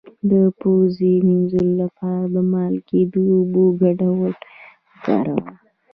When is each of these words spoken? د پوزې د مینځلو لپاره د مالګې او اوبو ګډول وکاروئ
د 0.29 0.31
پوزې 0.59 1.11
د 1.21 1.23
مینځلو 1.27 1.71
لپاره 1.81 2.23
د 2.33 2.35
مالګې 2.51 3.01
او 3.19 3.25
اوبو 3.35 3.63
ګډول 3.81 4.17
وکاروئ 4.21 5.57